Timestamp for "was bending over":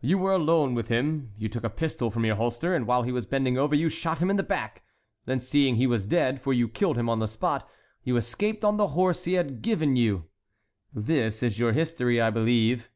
3.12-3.76